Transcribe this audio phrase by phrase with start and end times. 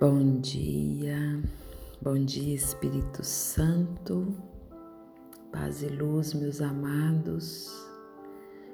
[0.00, 1.42] Bom dia,
[2.00, 4.32] bom dia Espírito Santo,
[5.50, 7.68] paz e luz, meus amados.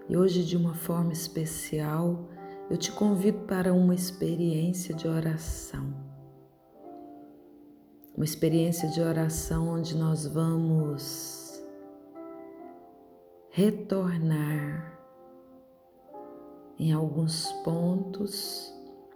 [0.07, 2.29] E hoje, de uma forma especial,
[2.69, 5.95] eu te convido para uma experiência de oração.
[8.15, 11.65] Uma experiência de oração onde nós vamos
[13.49, 15.01] retornar
[16.79, 18.71] em alguns pontos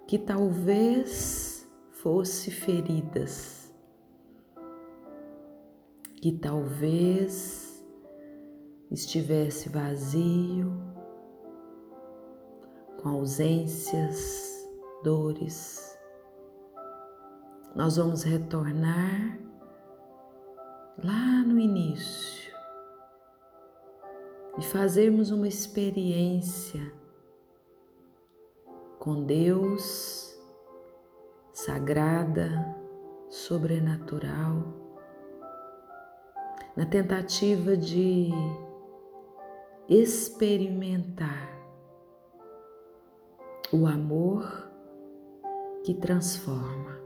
[0.06, 1.57] que talvez
[2.08, 3.70] fosse feridas,
[6.16, 7.86] que talvez
[8.90, 10.72] estivesse vazio,
[13.02, 14.66] com ausências,
[15.04, 15.98] dores.
[17.76, 19.38] Nós vamos retornar
[21.04, 22.56] lá no início
[24.58, 26.90] e fazermos uma experiência
[28.98, 30.27] com Deus
[31.64, 32.72] sagrada,
[33.28, 34.62] sobrenatural,
[36.76, 38.30] na tentativa de
[39.88, 41.50] experimentar
[43.72, 44.70] o amor
[45.82, 46.96] que transforma.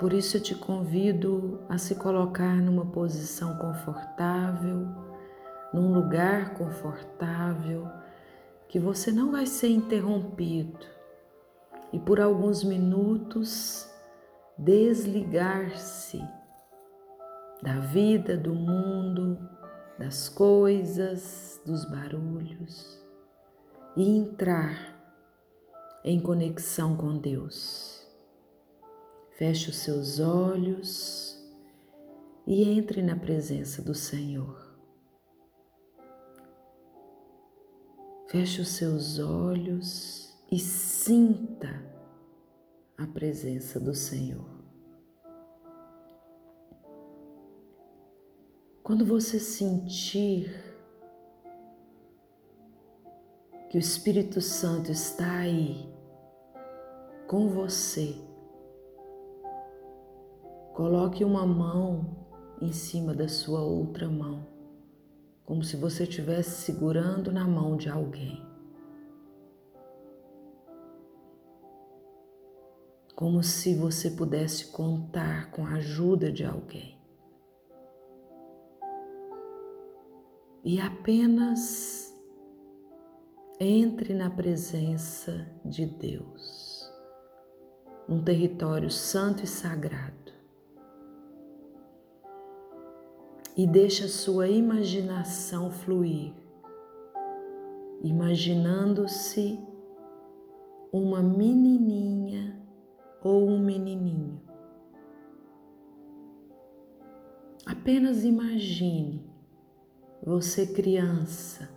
[0.00, 4.88] Por isso eu te convido a se colocar numa posição confortável,
[5.72, 7.88] num lugar confortável,
[8.66, 10.91] que você não vai ser interrompido
[11.92, 13.88] e por alguns minutos
[14.58, 16.20] desligar-se
[17.62, 19.38] da vida, do mundo,
[19.98, 23.00] das coisas, dos barulhos
[23.96, 24.92] e entrar
[26.04, 28.06] em conexão com Deus.
[29.36, 31.38] Feche os seus olhos
[32.46, 34.72] e entre na presença do Senhor.
[38.28, 41.82] Feche os seus olhos e sinta
[42.98, 44.44] a presença do Senhor.
[48.82, 50.54] Quando você sentir
[53.70, 55.90] que o Espírito Santo está aí
[57.26, 58.14] com você,
[60.74, 62.26] coloque uma mão
[62.60, 64.46] em cima da sua outra mão,
[65.46, 68.51] como se você estivesse segurando na mão de alguém.
[73.22, 76.98] Como se você pudesse contar com a ajuda de alguém.
[80.64, 82.12] E apenas
[83.60, 86.92] entre na presença de Deus,
[88.08, 90.32] num território santo e sagrado.
[93.56, 96.34] E deixa a sua imaginação fluir,
[98.02, 99.60] imaginando-se
[100.92, 102.61] uma menininha
[103.22, 104.40] ou um menininho.
[107.64, 109.24] Apenas imagine
[110.24, 111.68] você criança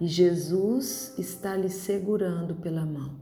[0.00, 3.18] e Jesus está lhe segurando pela mão.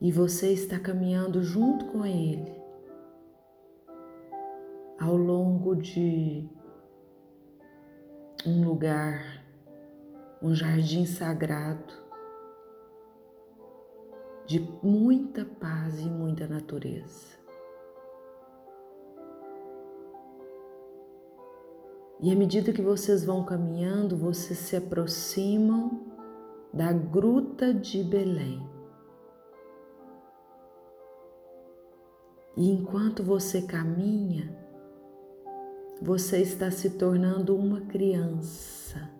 [0.00, 2.60] E você está caminhando junto com Ele
[4.98, 6.48] ao longo de
[8.44, 9.44] um lugar,
[10.42, 12.01] um jardim sagrado,
[14.46, 17.32] de muita paz e muita natureza.
[22.20, 26.06] E à medida que vocês vão caminhando, vocês se aproximam
[26.72, 28.64] da Gruta de Belém.
[32.56, 34.56] E enquanto você caminha,
[36.00, 39.11] você está se tornando uma criança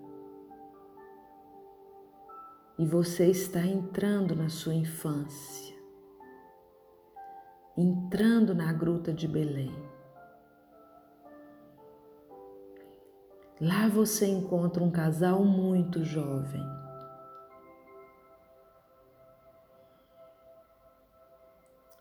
[2.78, 5.76] e você está entrando na sua infância,
[7.76, 9.72] entrando na gruta de Belém.
[13.60, 16.64] Lá você encontra um casal muito jovem.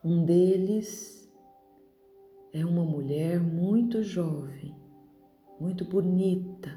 [0.03, 1.31] Um deles
[2.51, 4.75] é uma mulher muito jovem,
[5.59, 6.71] muito bonita,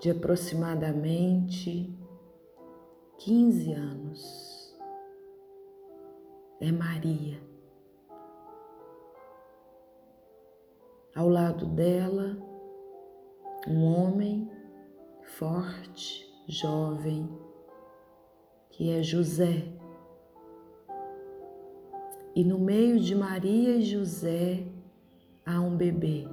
[0.00, 2.01] de aproximadamente
[3.24, 4.76] 15 anos.
[6.60, 7.40] É Maria.
[11.14, 12.36] Ao lado dela,
[13.68, 14.50] um homem
[15.22, 17.28] forte, jovem,
[18.70, 19.72] que é José.
[22.34, 24.66] E no meio de Maria e José
[25.46, 26.26] há um bebê.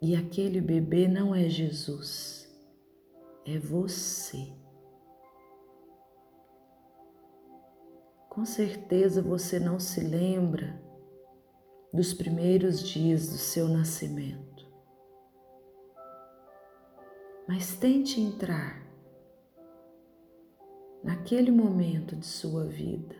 [0.00, 2.35] E aquele bebê não é Jesus
[3.46, 4.52] é você.
[8.28, 10.82] Com certeza você não se lembra
[11.92, 14.66] dos primeiros dias do seu nascimento.
[17.48, 18.84] Mas tente entrar
[21.02, 23.14] naquele momento de sua vida,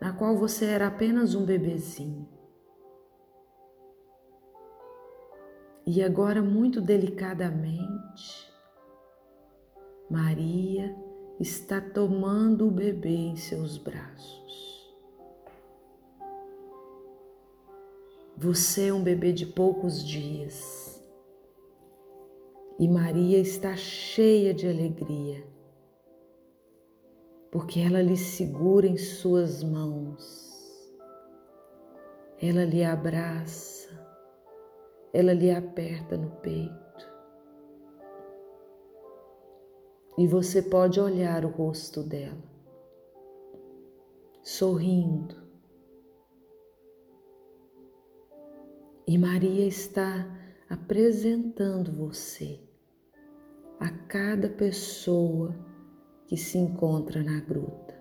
[0.00, 2.28] na qual você era apenas um bebezinho.
[5.84, 8.49] E agora, muito delicadamente,
[10.10, 10.92] Maria
[11.38, 14.92] está tomando o bebê em seus braços.
[18.36, 21.00] Você é um bebê de poucos dias
[22.76, 25.46] e Maria está cheia de alegria,
[27.52, 30.50] porque ela lhe segura em suas mãos,
[32.42, 33.88] ela lhe abraça,
[35.12, 36.79] ela lhe aperta no peito.
[40.18, 42.42] E você pode olhar o rosto dela,
[44.42, 45.36] sorrindo.
[49.06, 50.26] E Maria está
[50.68, 52.60] apresentando você
[53.78, 55.54] a cada pessoa
[56.26, 57.98] que se encontra na gruta.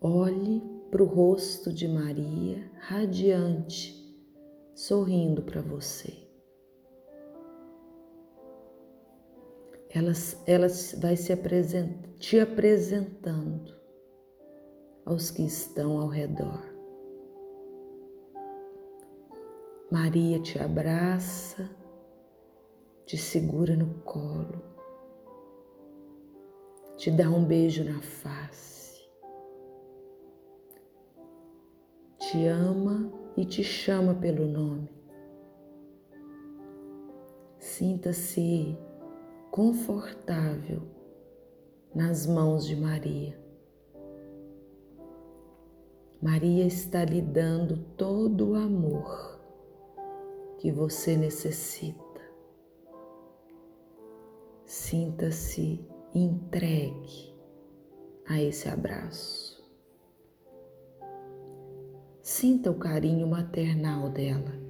[0.00, 0.60] Olhe
[0.90, 3.94] para o rosto de Maria radiante,
[4.74, 6.25] sorrindo para você.
[9.96, 10.12] Ela,
[10.46, 10.66] ela
[11.00, 13.74] vai se apresent, te apresentando
[15.06, 16.62] aos que estão ao redor.
[19.90, 21.70] Maria te abraça,
[23.06, 24.62] te segura no colo,
[26.98, 29.08] te dá um beijo na face,
[32.18, 34.90] te ama e te chama pelo nome.
[37.58, 38.76] Sinta-se
[39.56, 40.82] confortável
[41.94, 43.42] nas mãos de Maria.
[46.20, 49.40] Maria está lhe dando todo o amor
[50.58, 52.20] que você necessita.
[54.66, 57.34] Sinta-se entregue
[58.28, 59.66] a esse abraço.
[62.20, 64.65] Sinta o carinho maternal dela.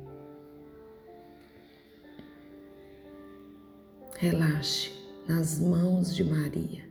[4.18, 4.92] Relaxe
[5.28, 6.90] nas mãos de Maria.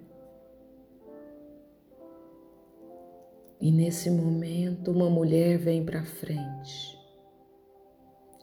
[3.59, 6.95] E nesse momento, uma mulher vem para frente.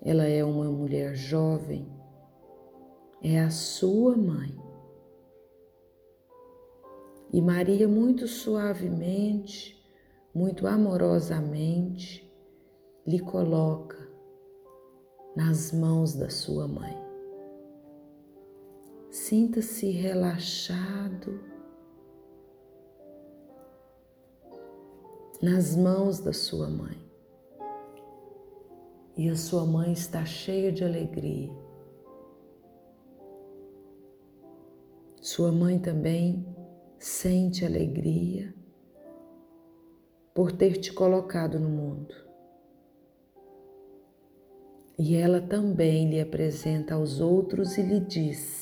[0.05, 1.87] Ela é uma mulher jovem,
[3.23, 4.53] é a sua mãe.
[7.33, 9.81] E Maria, muito suavemente,
[10.35, 12.29] muito amorosamente,
[13.07, 14.11] lhe coloca
[15.37, 17.02] nas mãos da sua mãe.
[19.13, 21.39] Sinta-se relaxado
[25.43, 26.97] nas mãos da sua mãe.
[29.15, 31.53] E a sua mãe está cheia de alegria.
[35.21, 36.47] Sua mãe também
[36.99, 38.55] sente alegria
[40.33, 42.15] por ter te colocado no mundo.
[44.99, 48.62] E ela também lhe apresenta aos outros e lhe diz: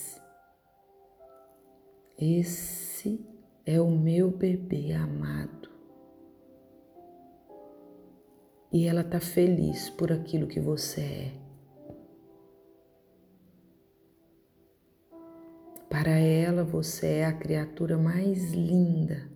[2.21, 3.25] esse
[3.65, 5.71] é o meu bebê amado.
[8.71, 11.33] E ela está feliz por aquilo que você é.
[15.89, 19.29] Para ela, você é a criatura mais linda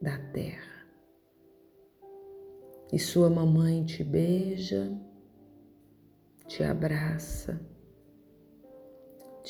[0.00, 0.86] da terra.
[2.92, 4.96] E sua mamãe te beija,
[6.46, 7.60] te abraça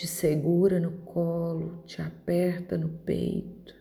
[0.01, 3.75] te segura no colo, te aperta no peito.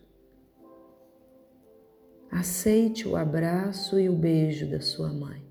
[2.30, 5.42] Aceite o abraço e o beijo da sua mãe.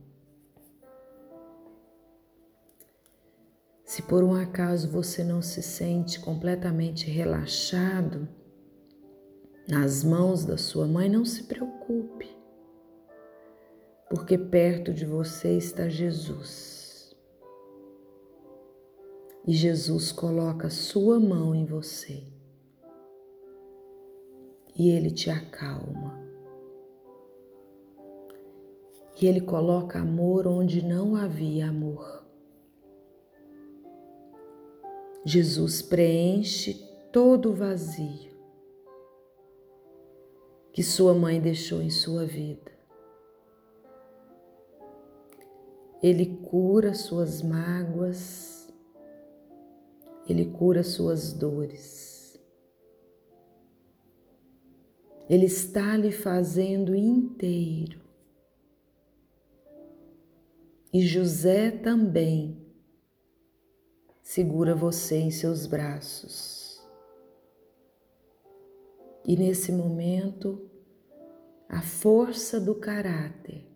[3.83, 8.29] Se por um acaso você não se sente completamente relaxado
[9.67, 12.29] nas mãos da sua mãe, não se preocupe,
[14.07, 16.78] porque perto de você está Jesus
[19.47, 22.23] e Jesus coloca sua mão em você
[24.79, 26.17] e ele te acalma.
[29.21, 32.23] E ele coloca amor onde não havia amor.
[35.25, 36.75] Jesus preenche
[37.11, 38.29] todo o vazio
[40.71, 42.71] que sua mãe deixou em sua vida.
[46.01, 48.58] Ele cura suas mágoas
[50.29, 52.39] Ele cura suas dores.
[55.27, 57.99] Ele está lhe fazendo inteiro.
[60.93, 62.63] E José também
[64.21, 66.87] segura você em seus braços.
[69.25, 70.69] E nesse momento,
[71.67, 73.67] a força do caráter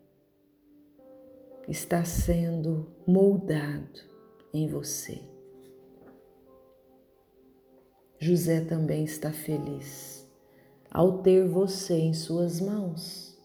[1.67, 4.01] está sendo moldado
[4.53, 5.32] em você.
[8.23, 10.25] José também está feliz
[10.89, 13.37] ao ter você em suas mãos.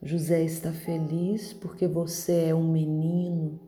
[0.00, 3.60] José está feliz porque você é um menino,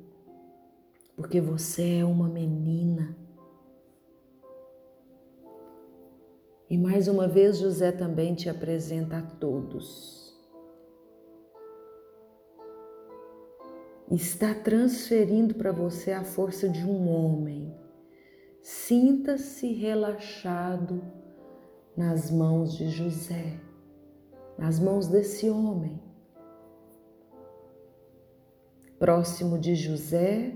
[1.15, 3.15] porque você é uma menina.
[6.71, 10.22] E mais uma vez, José também te apresenta a todos
[14.11, 17.75] está transferindo para você a força de um homem.
[18.61, 21.03] Sinta-se relaxado
[21.97, 23.61] nas mãos de José,
[24.59, 26.01] nas mãos desse homem.
[28.99, 30.55] Próximo de José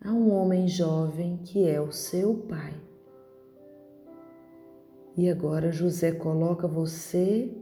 [0.00, 2.74] há um homem jovem que é o seu pai.
[5.16, 7.56] E agora José coloca você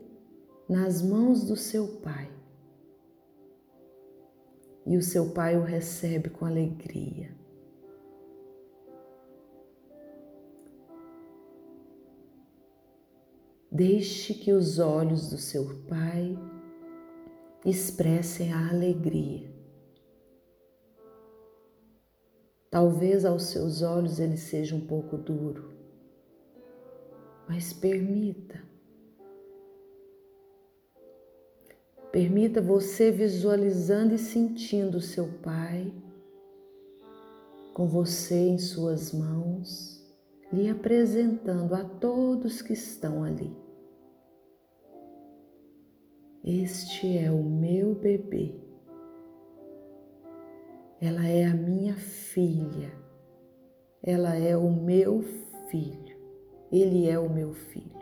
[0.68, 2.35] nas mãos do seu pai
[4.86, 7.34] e o seu pai o recebe com alegria.
[13.70, 16.38] Deixe que os olhos do seu pai
[17.64, 19.50] expressem a alegria.
[22.70, 25.72] Talvez aos seus olhos ele seja um pouco duro,
[27.48, 28.65] mas permita
[32.16, 35.92] Permita você visualizando e sentindo seu Pai
[37.74, 40.02] com você em suas mãos,
[40.50, 43.54] lhe apresentando a todos que estão ali.
[46.42, 48.54] Este é o meu bebê.
[50.98, 52.94] Ela é a minha filha.
[54.02, 55.20] Ela é o meu
[55.70, 56.16] filho.
[56.72, 57.95] Ele é o meu filho.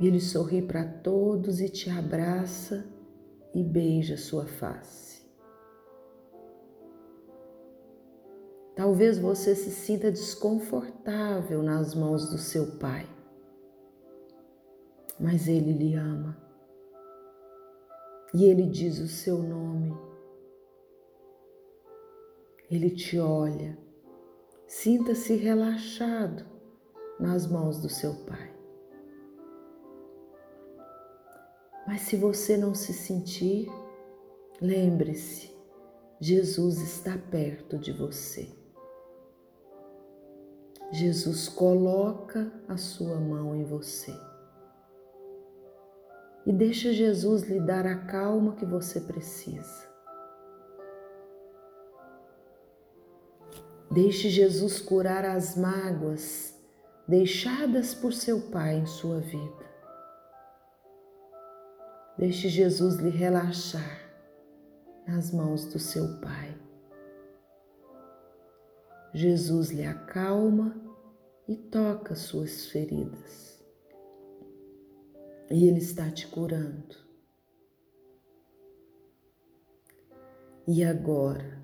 [0.00, 2.86] Ele sorri para todos e te abraça
[3.54, 5.26] e beija sua face.
[8.76, 13.08] Talvez você se sinta desconfortável nas mãos do seu pai,
[15.18, 16.40] mas ele lhe ama.
[18.32, 19.96] E ele diz o seu nome.
[22.70, 23.76] Ele te olha.
[24.66, 26.44] Sinta-se relaxado
[27.18, 28.57] nas mãos do seu pai.
[31.88, 33.66] Mas se você não se sentir,
[34.60, 35.50] lembre-se,
[36.20, 38.46] Jesus está perto de você.
[40.92, 44.14] Jesus coloca a sua mão em você.
[46.44, 49.88] E deixa Jesus lhe dar a calma que você precisa.
[53.90, 56.54] Deixe Jesus curar as mágoas
[57.08, 59.67] deixadas por seu Pai em sua vida.
[62.18, 64.10] Deixe Jesus lhe relaxar
[65.06, 66.52] nas mãos do seu Pai.
[69.14, 70.74] Jesus lhe acalma
[71.46, 73.64] e toca suas feridas.
[75.48, 76.96] E Ele está te curando.
[80.66, 81.62] E agora,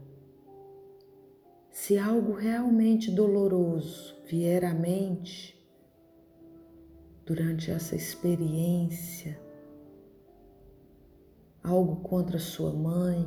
[1.73, 5.61] se algo realmente doloroso vier à mente
[7.27, 9.44] durante essa experiência,
[11.65, 13.25] algo contra sua mãe,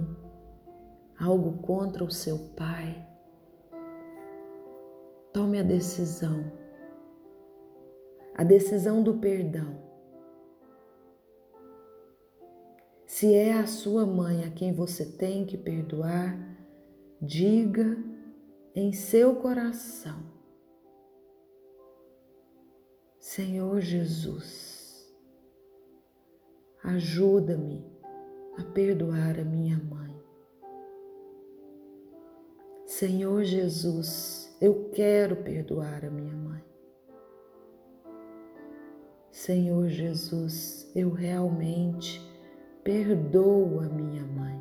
[1.19, 3.03] algo contra o seu pai,
[5.33, 6.51] tome a decisão,
[8.35, 9.87] a decisão do perdão.
[13.07, 16.37] Se é a sua mãe a quem você tem que perdoar,
[17.19, 17.97] diga
[18.75, 20.21] em seu coração:
[23.19, 25.11] Senhor Jesus,
[26.83, 27.96] ajuda-me
[28.57, 30.15] a perdoar a minha mãe.
[32.85, 36.63] Senhor Jesus, eu quero perdoar a minha mãe.
[39.31, 42.19] Senhor Jesus, eu realmente
[42.83, 44.59] perdoo a minha mãe.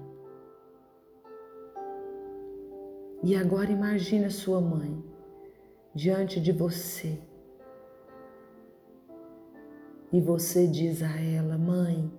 [3.23, 5.03] E agora imagine a sua mãe
[5.95, 7.19] diante de você.
[10.13, 12.13] E você diz a ela: Mãe,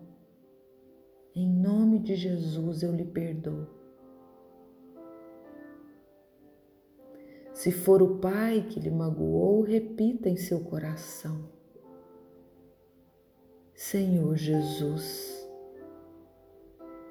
[1.37, 3.67] em nome de Jesus eu lhe perdoo.
[7.53, 11.49] Se for o pai que lhe magoou, repita em seu coração:
[13.73, 15.47] Senhor Jesus,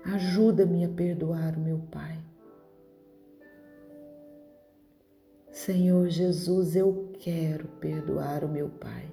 [0.04, 2.18] ajuda-me a perdoar o meu pai.
[5.52, 9.10] Senhor Jesus, eu quero perdoar o meu pai.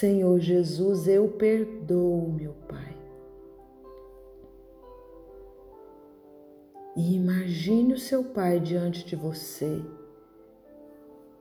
[0.00, 2.96] Senhor Jesus, eu perdoo meu pai.
[6.96, 9.84] E imagine o seu pai diante de você.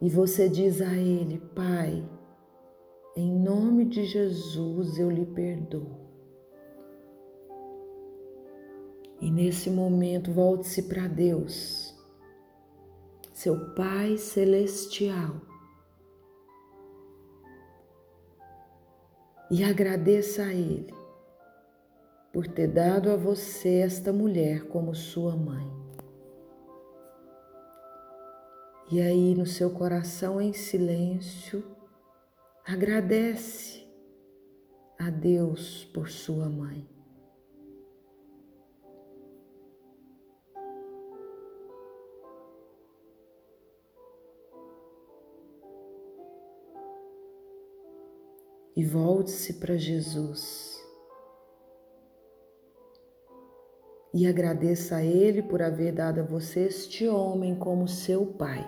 [0.01, 2.05] E você diz a ele: Pai,
[3.15, 5.95] em nome de Jesus eu lhe perdoo.
[9.21, 11.97] E nesse momento, volte-se para Deus,
[13.31, 15.48] seu Pai Celestial,
[19.51, 20.93] e agradeça a Ele
[22.31, 25.67] por ter dado a você esta mulher como sua mãe.
[28.91, 31.63] E aí, no seu coração em silêncio,
[32.65, 33.87] agradece
[34.99, 36.98] a Deus por sua mãe.
[48.79, 50.81] E volte-se para Jesus
[54.13, 58.65] e agradeça a Ele por haver dado a você este homem como seu pai.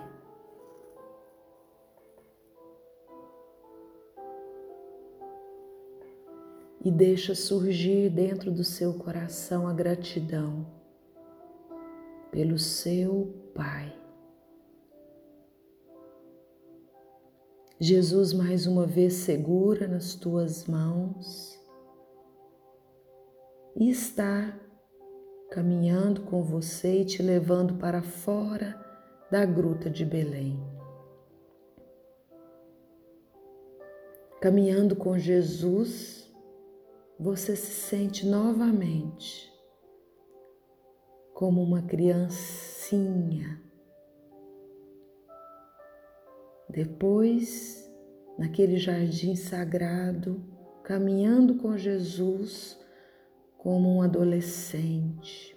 [6.84, 10.66] E deixa surgir dentro do seu coração a gratidão
[12.30, 14.01] pelo seu Pai.
[17.84, 21.60] Jesus, mais uma vez, segura nas tuas mãos
[23.74, 24.56] e está
[25.50, 28.80] caminhando com você e te levando para fora
[29.32, 30.62] da gruta de Belém.
[34.40, 36.32] Caminhando com Jesus,
[37.18, 39.52] você se sente novamente
[41.34, 43.71] como uma criancinha.
[46.72, 47.86] Depois,
[48.38, 50.42] naquele jardim sagrado,
[50.82, 52.80] caminhando com Jesus,
[53.58, 55.54] como um adolescente.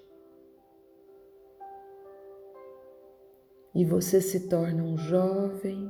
[3.74, 5.90] E você se torna um jovem,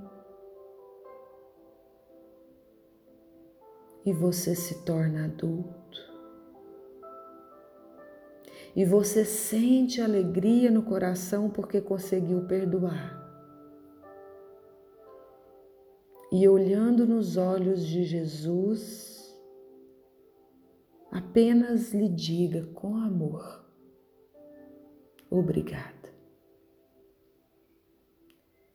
[4.05, 5.99] e você se torna adulto,
[8.75, 13.24] e você sente alegria no coração porque conseguiu perdoar.
[16.37, 19.33] E olhando nos olhos de Jesus,
[21.09, 23.65] apenas lhe diga com amor:
[25.29, 26.13] obrigada.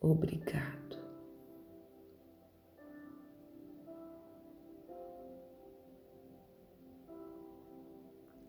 [0.01, 0.97] Obrigado.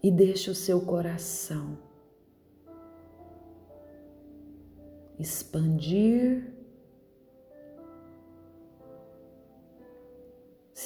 [0.02, 1.78] E deixe o seu coração
[5.20, 6.61] expandir,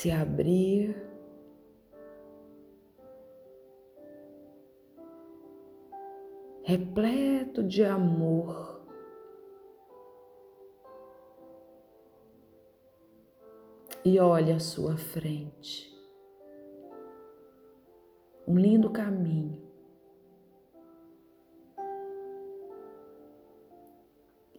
[0.06, 0.96] se abrir
[6.62, 8.86] repleto de amor.
[14.04, 15.92] E olhe à sua frente.
[18.48, 19.60] Um lindo caminho.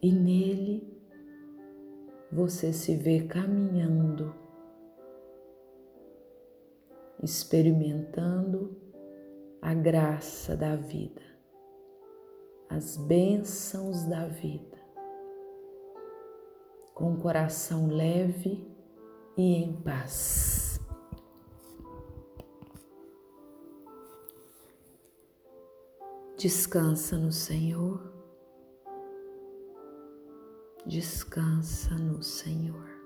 [0.01, 1.01] E nele
[2.29, 4.46] você se vê caminhando,
[7.21, 8.75] experimentando
[9.61, 11.27] a graça da vida
[12.69, 14.77] as bênçãos da vida,
[16.93, 18.67] com o coração leve
[19.37, 20.79] e em paz.
[26.37, 28.13] Descansa no Senhor,
[30.85, 32.96] descansa no Senhor.